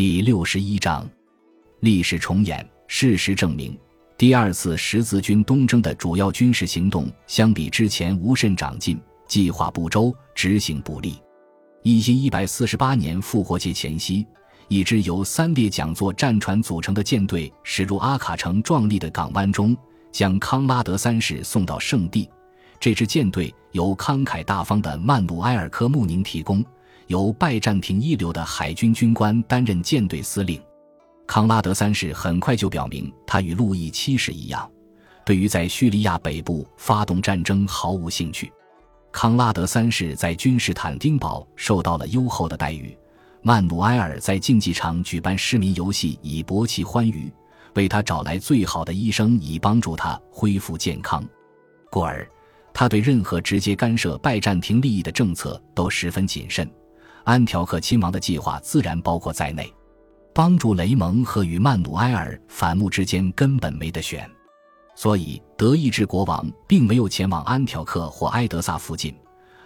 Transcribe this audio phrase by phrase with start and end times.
[0.00, 1.06] 第六十一章，
[1.80, 2.66] 历史重演。
[2.86, 3.78] 事实证明，
[4.16, 11.20] 第二次十字军东征的主要军事行动相比之前无甚长进，计划不周，执行不力。
[11.82, 14.26] 一七一百四十八年复活节前夕，
[14.68, 19.76] 一支由三列讲座战船组成的舰队驶入阿卡城壮丽的港湾中，
[20.10, 22.26] 将康拉德三世送到圣地。
[22.80, 26.64] 这支舰队由慷慨大方的曼努埃尔科穆宁提供。
[27.10, 30.62] 由拜占庭一流的海军军官担任舰队司令，
[31.26, 34.70] 康拉德三世很快就表明，他与路易七世一样，
[35.26, 38.52] 对于在叙利亚北部发动战争毫无兴趣。
[39.10, 42.96] 康拉德三世在君士坦丁堡受到了优厚的待遇，
[43.42, 47.28] 曼努埃尔在竞技场举办市民游戏以博其欢愉，
[47.74, 51.28] 为他找来最好的医生以帮助他恢复健康。
[51.90, 52.24] 故而，
[52.72, 56.70] 他对任何直接干涉拜占庭利益的政策都十分谨慎。
[57.24, 59.72] 安条克亲王的计划自然包括在内，
[60.34, 64.28] 帮助雷蒙和与曼努埃尔反目之间根本没得选，
[64.94, 69.14] 所以德意志国王并没有前往安条克或埃德萨附近，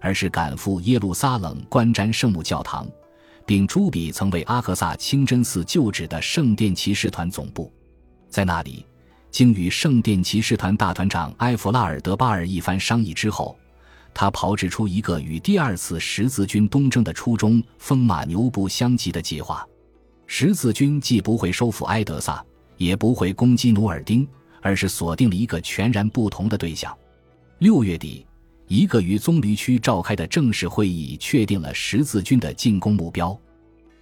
[0.00, 2.86] 而是赶赴耶路撒冷观瞻圣母教堂，
[3.46, 7.72] 并朱比曾为阿克萨清真寺旧址的圣殿骑士团总部，
[8.28, 8.84] 在那里，
[9.30, 13.58] 经与圣殿骑士团大团长埃弗拉尔德巴尔一番商议之后。
[14.12, 19.66] 他炮制出一个与第二次十字军东征的初衷风马牛不相及的计划。
[20.26, 22.44] 十字军既不会收复埃德萨，
[22.76, 24.28] 也不会攻击努尔丁，
[24.60, 26.96] 而是锁定了一个全然不同的对象。
[27.58, 28.26] 六月底，
[28.66, 33.38] 一个于棕榈区召开的正式会议确定了十字军的进攻目标。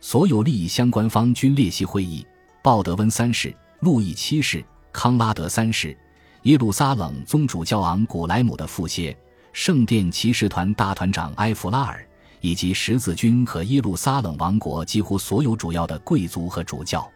[0.00, 2.26] 所有利益相关方均列席会议。
[2.62, 5.96] 鲍德温三世、路易七世、康拉德三世、
[6.42, 9.16] 耶路撒冷宗主教昂古莱姆的副歇。
[9.56, 12.06] 圣殿骑士团大团长埃弗拉尔，
[12.42, 17.10] 以及十字军和耶路撒冷王国几乎所有主要的贵族和主教，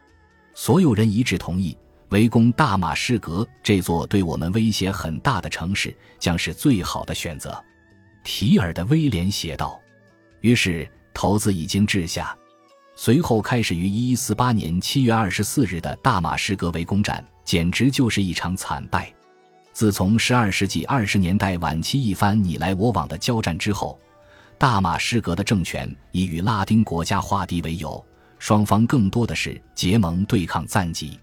[0.55, 1.77] 所有人一致同意，
[2.09, 7.63] 围攻大马士革这座对我们威胁很大的城市将是最好的选择。
[8.25, 9.79] 提尔的威廉写道。
[10.41, 12.35] 于是头子已经掷下，
[12.97, 19.13] 随后开始于一一四八年七月二十四日的大马士革围攻战，简直就是一场惨败。
[19.73, 23.99] 自从十二世纪二十年代晚期一番你来我往的交战之后，
[24.59, 28.05] 大马士革的政权以与拉丁国家化敌为由，
[28.39, 31.19] 双方更多的是结盟对抗赞吉。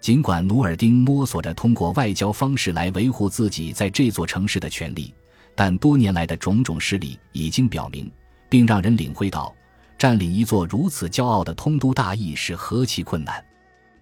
[0.00, 5.14] 尽管努尔丁摸索着通过外交方式来维护自己在这座城市的权利，
[5.54, 8.10] 但多年来的种种失利已经表明，
[8.48, 9.54] 并让人领会到，
[9.96, 13.44] 占领一座如此骄傲的通都大邑是何其困难。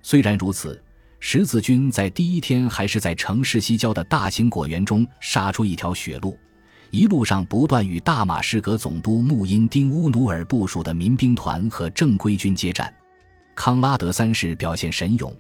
[0.01, 0.83] 虽然如此。
[1.23, 6.37] 十字军在第一天还是在城市西郊的大型果园中杀出一条血路，
[6.91, 12.93] 一路上不断与大马士革总督穆因丁乌努尔部署的民兵团和正规军接战。
[13.55, 15.33] 康拉德三世表现神勇，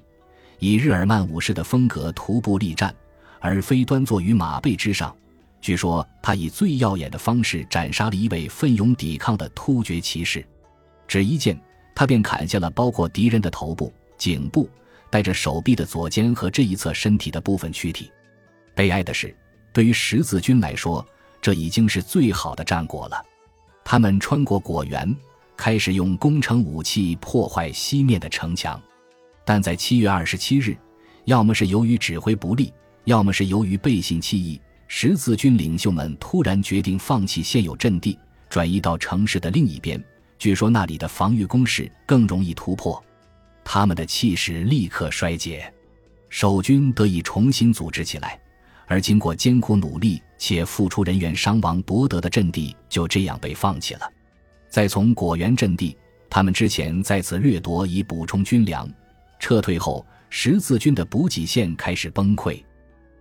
[0.58, 2.94] 以日耳曼武士的风格徒步力战，
[3.40, 5.14] 而非端坐于马背之上。
[5.62, 10.44] 据说他以最耀眼的方式斩杀了一位奋勇抵抗的突厥骑士，
[11.08, 11.58] 只一剑，
[11.94, 14.68] 他便砍下了包括敌人的头部、颈部。
[15.10, 18.10] 带着手臂的左肩和这一侧身体的部分躯体。
[18.74, 19.34] 悲哀的是，
[19.72, 21.04] 对于十字军来说，
[21.42, 23.22] 这已经是最好的战果了。
[23.84, 25.14] 他们穿过果园，
[25.56, 28.80] 开始用攻城武器破坏西面的城墙。
[29.44, 30.76] 但在七月二十七日，
[31.24, 32.72] 要么是由于指挥不力，
[33.04, 38.16] 要么是由于背信弃义，十字军领袖们突然决定放弃现有阵地，
[38.48, 40.02] 转移到城市的另一边。
[40.38, 43.02] 据说那里的防御工事更容易突破。
[43.72, 45.72] 他们的气势立刻衰竭，
[46.28, 48.36] 守军得以重新组织起来，
[48.88, 54.12] 而经过艰苦努力且付出人员伤亡夺得的阵地就这样被放弃了。
[54.68, 55.96] 再从果园阵地，
[56.28, 58.92] 他们之前在此掠夺以补充军粮，
[59.38, 62.60] 撤退后，十字军的补给线开始崩溃。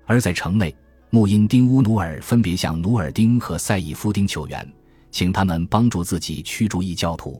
[0.07, 0.75] 而在城内，
[1.11, 4.67] 穆因丁乌努尔分别向努尔丁和赛义夫丁求援，
[5.11, 7.39] 请他们帮助自己驱逐异教徒。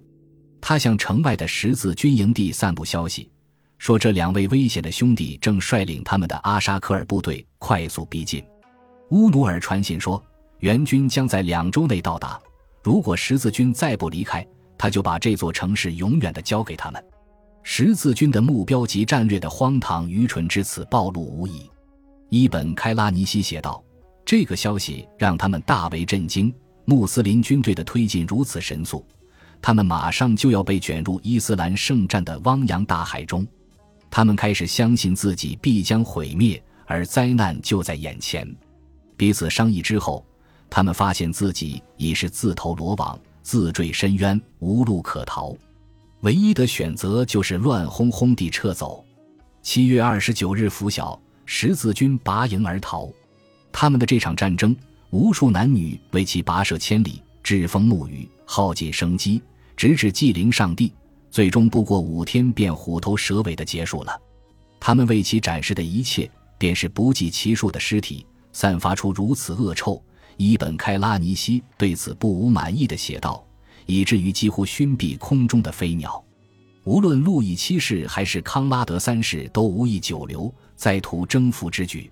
[0.62, 3.30] 他向城外的十字军营地散布消息，
[3.78, 8.44] 说这两位危险的兄弟正率领他们的阿沙科尔部队快速逼近。
[9.10, 10.24] 乌努尔传信说，
[10.60, 12.40] 援军将在两周内到达。
[12.84, 14.46] 如果十字军再不离开，
[14.78, 17.04] 他就把这座城市永远的交给他们。
[17.64, 21.70] 十字军的目标及战略的荒唐愚蠢之此暴露无遗。
[22.30, 23.84] 伊本开拉尼西写道
[24.24, 26.54] ：“这个消息让他们大为震惊。
[26.86, 29.06] 穆斯林军队的推进如此神速。”
[29.62, 33.46] 他们马上就要被卷入伊斯兰圣战的汪洋大海中，
[34.10, 38.48] 他们开始相信自己必将毁灭，而灾难就在眼前。
[39.18, 40.26] 彼此商议之后，
[40.70, 45.56] 他们发现自己已是自投罗网、自坠深渊，无路可逃。
[46.22, 49.06] 唯一的选择就是乱哄哄地撤走。
[49.62, 53.10] 七月二十九日拂晓，十字军拔营而逃。
[53.72, 54.76] 他们的这场战争，
[55.12, 59.42] 无数男女为其跋涉千里，栉风沐雨，耗尽生机，
[59.76, 60.94] 直至祭灵上帝，
[61.32, 64.22] 最终不过五天便虎头蛇尾的结束了。
[64.80, 66.30] 他们为其展示的一切，
[66.60, 68.24] 便是不计其数的尸体，
[68.54, 70.00] 散发出如此恶臭。
[70.38, 73.44] 伊本·开拉尼西对此不无满意的写道，
[73.88, 76.24] 以至于几乎熏蔽空中的飞鸟。
[76.84, 82.12] 无论路易七世还是康拉德三世，都无意久留，在图征服之举。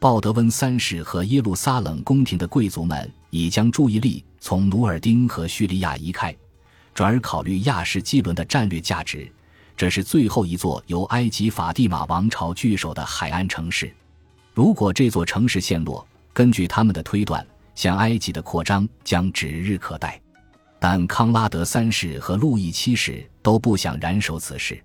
[0.00, 6.34] 鲍德温三世和耶路撒冷宫廷的贵族们已将注意力从努尔丁和叙利亚移开，
[6.94, 9.28] 转而考虑亚什基伦的战略价值。
[9.76, 13.92] 这是最后一座由埃及法蒂玛王朝据守的海岸城市。
[14.54, 20.20] 如果这座城市陷落，根据他们的推断，向埃及的扩张将指日可待。
[20.78, 24.80] 但康拉德三世和路易七世都不想燃手此事。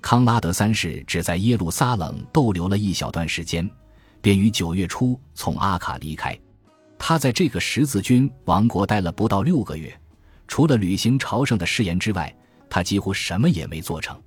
[0.00, 3.68] 康拉德三世只在耶路撒冷逗留了一小段时间，
[4.26, 6.36] 便于九月初从阿卡离开。
[6.98, 9.96] 他在这个十字军王国待了不到六个月，
[10.48, 12.36] 除了履行朝圣的誓言之外，
[12.68, 14.20] 他几乎什么也没做成。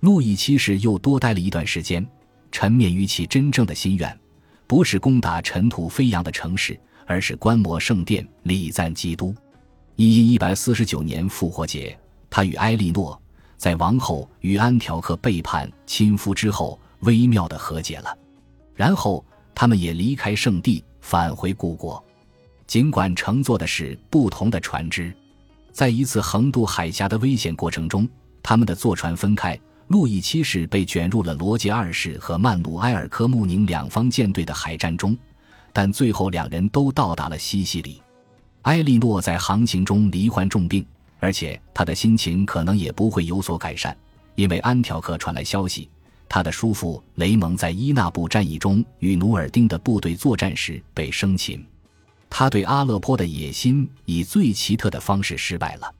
[0.00, 2.06] 路易七世又多待了一段时间，
[2.50, 4.18] 沉湎于其真正的心愿，
[4.66, 9.34] 不是攻打尘土飞扬的城市，而是观摩圣殿，礼赞基督。
[9.96, 11.94] 一一一百四十九年复活节，
[12.30, 13.20] 他与埃莉诺
[13.58, 18.16] 在王后与安条克背叛亲夫之后微妙的和解了，
[18.74, 19.22] 然后
[19.54, 22.02] 他们也离开圣地，返回故国。
[22.66, 25.14] 尽管乘坐的是不同的船只，
[25.70, 28.08] 在一次横渡海峡的危险过程中，
[28.42, 29.58] 他们的坐船分开。
[29.88, 35.16] 路易七世被卷入了罗杰二世和曼努埃尔科穆宁两方舰队的海战中，
[35.74, 38.00] 但最后两人都到达了西西里。
[38.62, 40.84] 埃莉诺在航行中罹患重病，
[41.20, 43.94] 而且他的心情可能也不会有所改善，
[44.36, 45.90] 因为安条克传来消息，
[46.34, 51.64] 他的叔父雷蒙在伊纳布战役中与努尔丁的部队作战时被生擒。
[52.28, 55.94] 他对阿勒颇的野心以最奇特的方式失败了。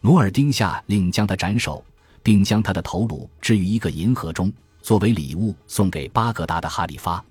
[0.00, 1.84] 努尔丁下令将他斩首。
[2.22, 4.50] 并将他的头颅置于一个银盒中，
[4.80, 7.22] 作为礼物送给巴格达的哈里发。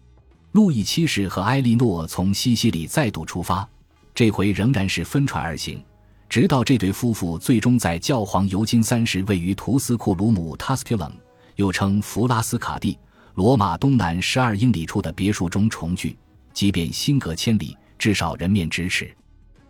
[0.52, 3.68] 路易七世和埃莉诺从西西里再度出发，
[4.14, 5.84] 这回仍然是分船而行，
[6.30, 11.14] 直到这对夫妇最终在教皇尤金三世位于图斯库鲁姆 （Tusculum）
[11.56, 12.98] 又称弗拉斯卡蒂
[13.36, 16.18] 罗马东南十二英里处的别墅中重聚。
[16.54, 19.12] 即便心隔千里，至少人面咫尺。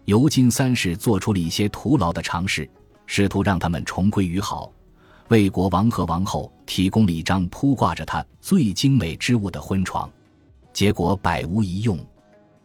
[0.04, 2.70] 尤金三世做出了一些徒劳的尝试，
[3.06, 4.70] 试图让他们重归于好。
[5.30, 10.12] 为国王和王后提供了一张铺挂着他最精美之物的婚床，
[10.74, 11.98] 结果百无一用。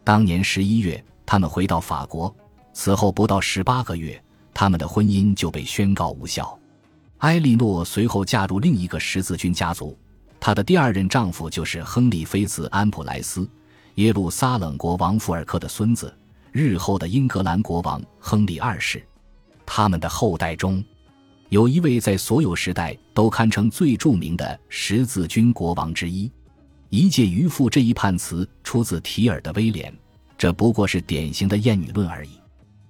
[0.03, 2.35] 当年十一月，他们回到法国，
[2.73, 4.21] 此后不到十八个月，
[4.53, 6.58] 他们的婚姻就被宣告无效。
[7.19, 9.97] 埃莉诺随后嫁入另一个十字军家族，
[10.39, 13.47] 她的第二任丈夫就是亨利妃子安普莱斯，
[13.95, 16.13] 耶路撒冷国王福尔克的孙子，
[16.51, 19.03] 日后的英格兰国王亨利二世。
[19.65, 20.83] 他们的后代中。
[21.49, 26.31] 有一位在所有时代都堪称最著名的十字军国王之一，
[26.89, 29.91] 一介渔夫这一判词出自提尔的威廉，
[30.37, 32.29] 这不过是典型的厌女论而已。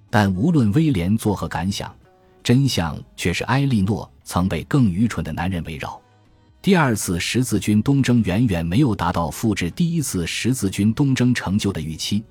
[0.09, 1.95] 但无论威廉作何感想，
[2.43, 5.99] 真相却是埃莉诺曾被更愚蠢的男人围绕。
[6.61, 12.23] 第二次十字军东征远远没有达到复制第一次十字军东征成就的预期。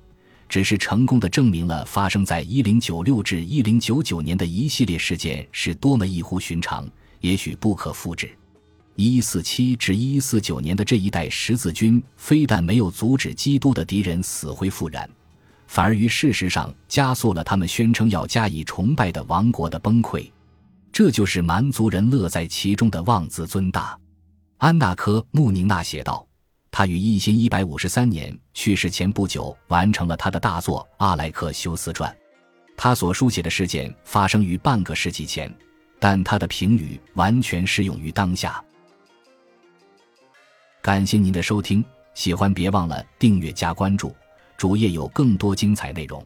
[0.47, 6.89] 只是成功的证明了发生在一零九六至一零九九年的一系列事件是多么异乎寻常，
[7.21, 8.31] 也许不可复制。
[8.95, 15.07] 一四七至一四九年的这一代十字军非但没有阻止基督的敌人死灰复燃，
[15.69, 20.27] 反而于事实上加速了他们宣称要加以崇拜的王国的崩溃。
[20.91, 23.95] 这就是蛮族人乐在其中的妄自尊大。
[24.57, 26.25] 安纳科·穆宁娜写道。
[26.71, 32.11] 他于一千一百五十三年去世前不久完成了他的大作《阿莱克修斯传》。
[32.77, 35.51] 他所书写的事件发生于半个世纪前，
[35.99, 38.63] 但他的评语完全适用于当下。
[40.81, 41.83] 感谢您的收听，
[42.13, 44.15] 喜欢别忘了订阅加关注，
[44.59, 46.21] 主页有更多精彩内容。